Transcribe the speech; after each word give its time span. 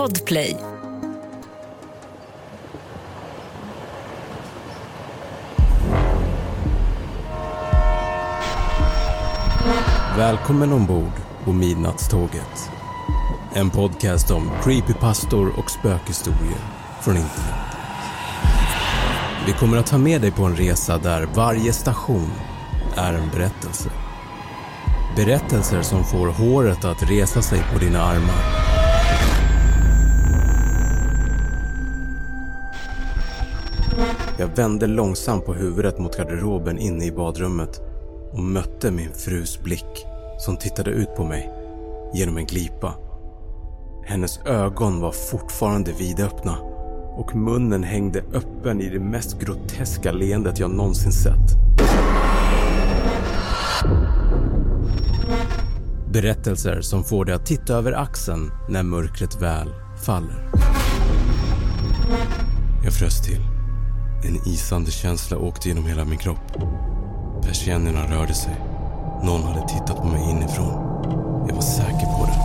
Podplay. 0.00 0.56
Välkommen 10.16 10.72
ombord 10.72 11.12
på 11.44 11.52
Midnattståget. 11.52 12.70
En 13.54 13.70
podcast 13.70 14.30
om 14.30 14.50
creepypastor 14.64 15.58
och 15.58 15.70
spökhistorier 15.70 16.60
från 17.02 17.16
internet. 17.16 17.76
Vi 19.46 19.52
kommer 19.52 19.76
att 19.76 19.86
ta 19.86 19.98
med 19.98 20.20
dig 20.20 20.30
på 20.30 20.44
en 20.44 20.56
resa 20.56 20.98
där 20.98 21.28
varje 21.34 21.72
station 21.72 22.30
är 22.96 23.14
en 23.14 23.30
berättelse. 23.30 23.90
Berättelser 25.16 25.82
som 25.82 26.04
får 26.04 26.26
håret 26.26 26.84
att 26.84 27.10
resa 27.10 27.42
sig 27.42 27.62
på 27.72 27.78
dina 27.78 28.02
armar. 28.02 28.59
Jag 34.38 34.56
vände 34.56 34.86
långsamt 34.86 35.44
på 35.44 35.54
huvudet 35.54 35.98
mot 35.98 36.16
garderoben 36.16 36.78
inne 36.78 37.04
i 37.04 37.12
badrummet 37.12 37.80
och 38.32 38.40
mötte 38.40 38.90
min 38.90 39.12
frus 39.12 39.60
blick 39.62 40.06
som 40.38 40.56
tittade 40.56 40.90
ut 40.90 41.14
på 41.16 41.24
mig 41.24 41.50
genom 42.14 42.36
en 42.36 42.46
glipa. 42.46 42.94
Hennes 44.06 44.40
ögon 44.46 45.00
var 45.00 45.12
fortfarande 45.12 45.92
vidöppna 45.92 46.58
och 47.16 47.36
munnen 47.36 47.82
hängde 47.82 48.22
öppen 48.34 48.80
i 48.80 48.88
det 48.88 49.00
mest 49.00 49.40
groteska 49.40 50.12
leendet 50.12 50.58
jag 50.58 50.70
någonsin 50.70 51.12
sett. 51.12 51.56
Berättelser 56.12 56.80
som 56.80 57.04
får 57.04 57.24
dig 57.24 57.34
att 57.34 57.46
titta 57.46 57.74
över 57.74 57.92
axeln 57.92 58.50
när 58.68 58.82
mörkret 58.82 59.42
väl 59.42 59.68
faller. 60.04 60.50
Jag 62.84 62.92
frös 62.92 63.22
till. 63.22 63.59
En 64.22 64.48
isande 64.48 64.90
känsla 64.90 65.38
åkte 65.38 65.68
genom 65.68 65.86
hela 65.86 66.04
min 66.04 66.18
kropp. 66.18 66.52
Persiennerna 67.42 68.06
rörde 68.06 68.34
sig. 68.34 68.56
Någon 69.24 69.42
hade 69.42 69.68
tittat 69.68 69.96
på 69.96 70.06
mig 70.06 70.30
inifrån. 70.30 70.72
Jag 71.48 71.54
var 71.54 71.62
säker 71.62 72.06
på 72.06 72.26
det. 72.26 72.40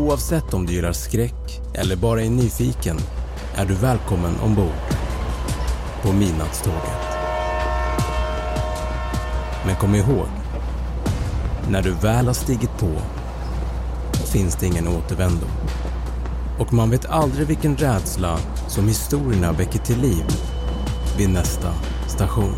Oavsett 0.00 0.54
om 0.54 0.66
du 0.66 0.72
gillar 0.72 0.92
skräck 0.92 1.60
eller 1.74 1.96
bara 1.96 2.22
är 2.22 2.30
nyfiken 2.30 2.98
är 3.56 3.66
du 3.66 3.74
välkommen 3.74 4.40
ombord 4.40 4.72
på 6.02 6.12
Midnattståget. 6.12 7.06
Men 9.66 9.76
kom 9.76 9.94
ihåg, 9.94 10.26
när 11.70 11.82
du 11.82 11.90
väl 11.90 12.26
har 12.26 12.34
stigit 12.34 12.78
på 12.78 12.90
finns 14.32 14.56
det 14.56 14.66
ingen 14.66 14.88
återvändo. 14.88 15.46
Och 16.58 16.72
man 16.72 16.90
vet 16.90 17.06
aldrig 17.06 17.46
vilken 17.46 17.76
rädsla 17.76 18.38
som 18.68 18.88
historierna 18.88 19.52
väcker 19.52 19.78
till 19.78 20.00
liv 20.00 20.24
vid 21.18 21.30
nästa 21.30 21.72
station. 22.08 22.54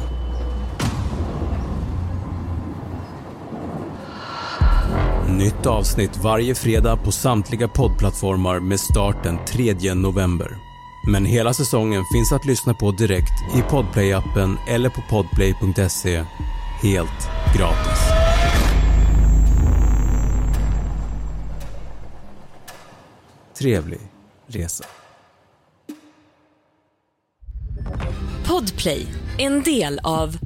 Nytt 5.28 5.66
avsnitt 5.66 6.16
varje 6.16 6.54
fredag 6.54 6.96
på 6.96 7.12
samtliga 7.12 7.68
poddplattformar 7.68 8.60
med 8.60 8.80
start 8.80 9.22
den 9.22 9.38
3 9.46 9.94
november. 9.94 10.58
Men 11.06 11.24
hela 11.24 11.54
säsongen 11.54 12.04
finns 12.12 12.32
att 12.32 12.44
lyssna 12.44 12.74
på 12.74 12.90
direkt 12.90 13.32
i 13.54 13.60
Podplay-appen 13.60 14.56
eller 14.68 14.88
på 14.88 15.00
podplay.se 15.10 16.24
helt 16.82 17.30
gratis. 17.56 18.27
Trevlig 23.58 24.00
resa. 24.46 24.84
Podplay, 28.46 29.06
en 29.38 29.62
del 29.62 30.00
av 30.04 30.38